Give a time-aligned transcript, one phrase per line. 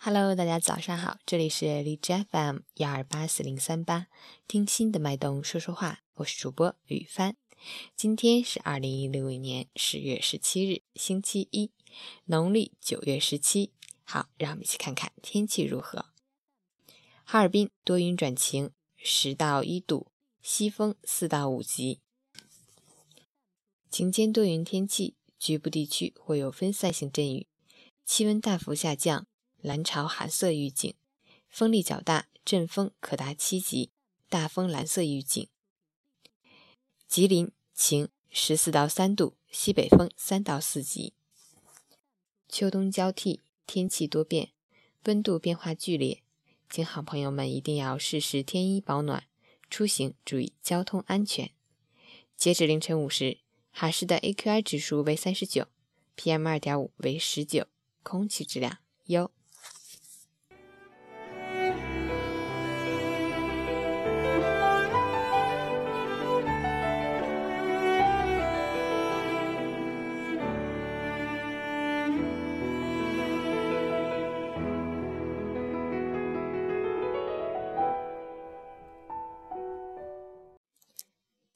[0.00, 4.06] Hello，大家早上好，这里是荔枝 FM 幺二八四零三八，
[4.46, 7.36] 听心的脉动说说话，我是主播雨帆。
[7.96, 11.72] 今天是二零一六年十月十七日，星期一，
[12.26, 13.72] 农历九月十七。
[14.04, 16.06] 好，让我们一起看看天气如何。
[17.24, 21.98] 哈尔滨多云转晴，十到一度，西风四到五级。
[23.90, 27.48] 晴间多云天气，局部地区会有分散性阵雨，
[28.04, 29.26] 气温大幅下降。
[29.60, 30.94] 蓝潮寒色预警，
[31.48, 33.90] 风力较大，阵风可达七级，
[34.28, 35.48] 大风蓝色预警。
[37.08, 41.12] 吉林晴，十四到三度，西北风三到四级。
[42.48, 44.52] 秋冬交替，天气多变，
[45.04, 46.22] 温度变化剧烈，
[46.70, 49.24] 请好朋友们一定要适时添衣保暖，
[49.68, 51.50] 出行注意交通安全。
[52.36, 53.38] 截止凌晨五时，
[53.72, 55.66] 哈市的 AQI 指数为三十九
[56.16, 57.66] ，PM 二点五为十九，
[58.04, 59.32] 空气质量优。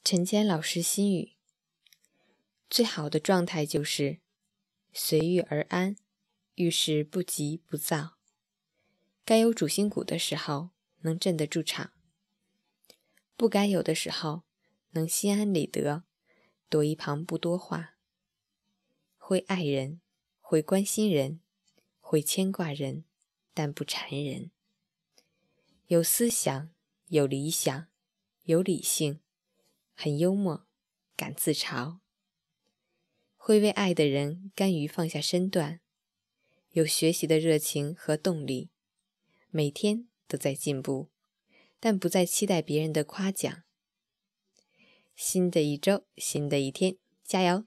[0.05, 1.31] 陈坚老师心语：
[2.69, 4.19] 最好的状态就是
[4.91, 5.95] 随遇而安，
[6.55, 8.17] 遇事不急不躁。
[9.23, 10.71] 该有主心骨的时候，
[11.03, 11.93] 能镇得住场；
[13.37, 14.43] 不该有的时候，
[14.89, 16.03] 能心安理得，
[16.67, 17.95] 躲一旁不多话。
[19.17, 20.01] 会爱人，
[20.41, 21.39] 会关心人，
[22.01, 23.05] 会牵挂人，
[23.53, 24.51] 但不缠人。
[25.87, 26.69] 有思想，
[27.07, 27.87] 有理想，
[28.43, 29.21] 有理性。
[29.93, 30.67] 很幽默，
[31.15, 31.99] 敢自嘲，
[33.37, 35.81] 会为爱的人甘于放下身段，
[36.71, 38.71] 有学习的热情和动力，
[39.49, 41.11] 每天都在进步，
[41.79, 43.63] 但不再期待别人的夸奖。
[45.15, 47.65] 新的一周，新的一天，加油！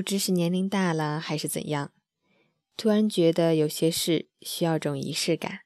[0.00, 1.92] 不知是年龄大了还是怎样，
[2.74, 5.60] 突然觉得有些事需要种仪式感，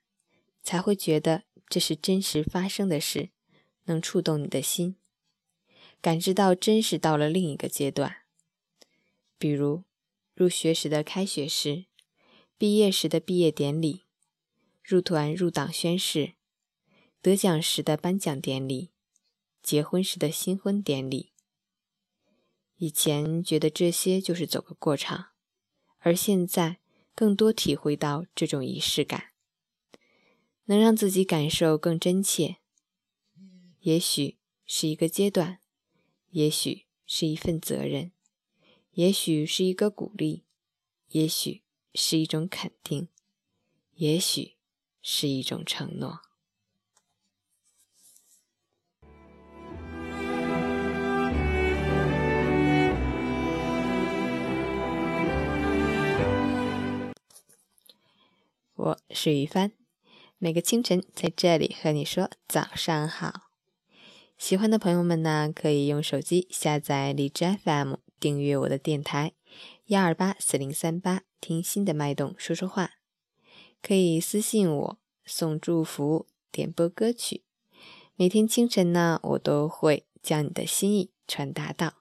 [0.60, 3.30] 才会觉得这是真实发生的事，
[3.84, 4.96] 能触动你的心，
[6.00, 8.24] 感知到真实到了另一个阶段。
[9.38, 9.84] 比如
[10.34, 11.84] 入学时的开学式，
[12.58, 14.02] 毕业时的毕业典礼，
[14.82, 16.32] 入团入党宣誓，
[17.22, 18.90] 得奖时的颁奖典礼，
[19.62, 21.33] 结婚时的新婚典礼。
[22.76, 25.28] 以前觉得这些就是走个过场，
[25.98, 26.80] 而现在
[27.14, 29.32] 更多体会到这种仪式感，
[30.64, 32.56] 能让自己感受更真切。
[33.80, 35.60] 也许是一个阶段，
[36.30, 38.12] 也许是一份责任，
[38.92, 40.44] 也许是一个鼓励，
[41.08, 41.62] 也许
[41.94, 43.08] 是一种肯定，
[43.92, 44.56] 也许
[45.00, 46.22] 是一种承诺。
[58.76, 59.70] 我是于帆，
[60.36, 63.42] 每个清晨在这里和你说早上好。
[64.36, 69.34] 喜欢的朋友们呢，可以用手机下载荔枝 FM，订阅我的电台
[69.86, 72.94] 幺二八四零三八，听新的脉动说说话。
[73.80, 77.44] 可以私信我送祝福、点播歌曲。
[78.16, 81.94] 每天清晨呢，我都会将你的心意传达到。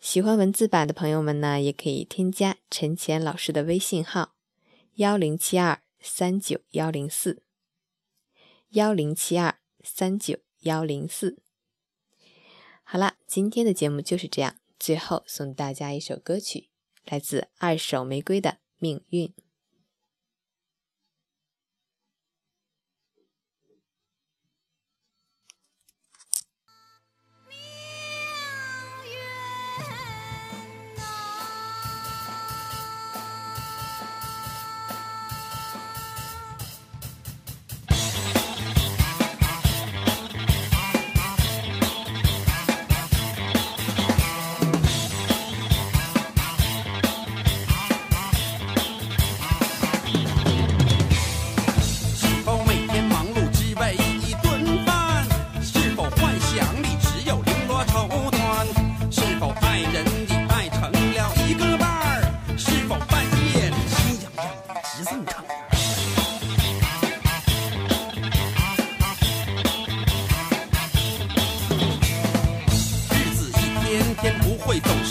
[0.00, 4.32] 喜欢文字版的朋友们呢，也可以添加陈乾老师的微信号。
[4.96, 7.42] 幺零七二三九幺零四，
[8.70, 11.38] 幺零七二三九幺零四。
[12.82, 14.58] 好了，今天的节目就是这样。
[14.78, 16.68] 最后送大家一首歌曲，
[17.06, 19.28] 来自二手玫瑰的《命运》。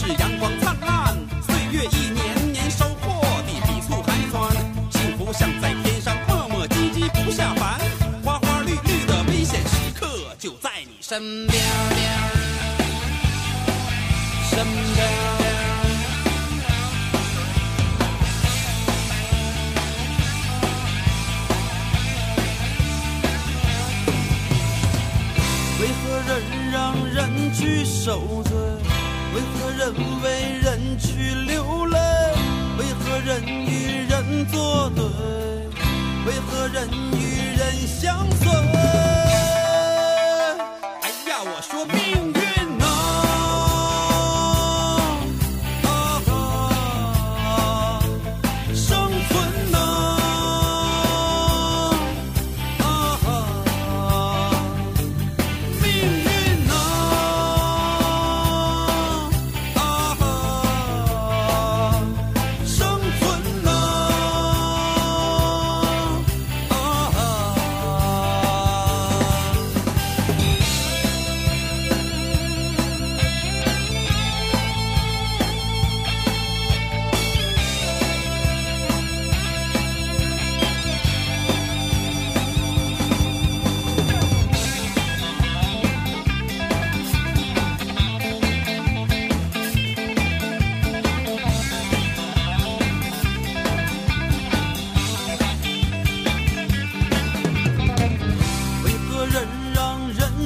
[0.02, 1.16] 是阳光灿烂，
[1.46, 4.52] 岁月一年年收获的比醋还酸。
[4.90, 7.80] 幸福像在天上磨磨唧唧不下凡，
[8.24, 10.08] 花花绿绿的危险时刻
[10.40, 11.62] 就在你身边
[14.50, 15.08] 身边。
[25.80, 28.81] 为何人让人去受罪？
[29.34, 31.98] 为何人为人去流泪？
[32.78, 35.04] 为何人与人作对？
[36.26, 37.51] 为何人与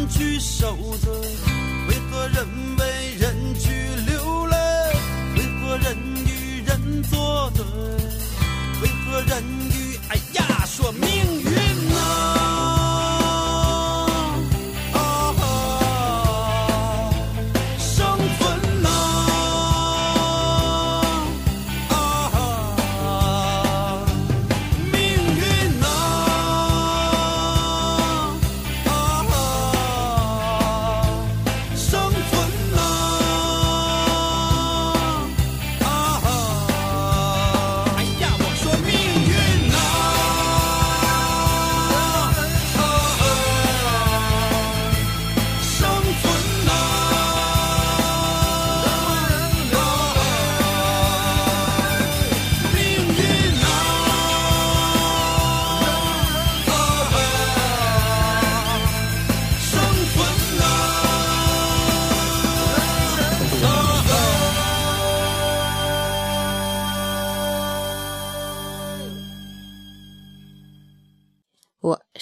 [0.08, 1.12] 去受罪？
[1.88, 2.48] 为何人
[2.78, 2.84] 为
[3.20, 3.70] 人去
[4.08, 4.56] 流泪？
[5.36, 6.30] 为何人与
[6.66, 7.64] 人作对？
[8.82, 11.08] 为何人与哎呀说命
[11.42, 11.45] 运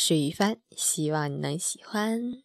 [0.06, 2.43] 是一番，希望你能喜欢。